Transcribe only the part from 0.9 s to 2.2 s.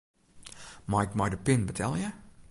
Mei ik mei de pin betelje?